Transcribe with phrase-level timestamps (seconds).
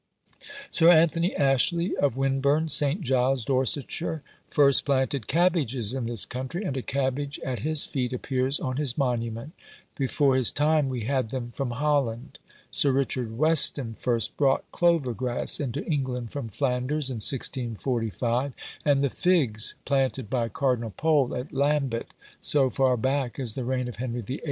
[0.71, 3.01] Sir Anthony Ashley, of Winburne St.
[3.01, 8.59] Giles, Dorsetshire, first planted cabbages in this country, and a cabbage at his feet appears
[8.59, 9.53] on his monument:
[9.95, 12.39] before his time we had them from Holland.
[12.71, 19.09] Sir Richard Weston first brought clover grass into England from Flanders, in 1645; and the
[19.11, 24.21] figs planted by Cardinal Pole at Lambeth, so far back as the reign of Henry
[24.21, 24.39] VIII.